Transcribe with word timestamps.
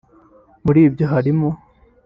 muri 0.65 0.79
ibyo 0.87 1.05
harimo 1.11 1.49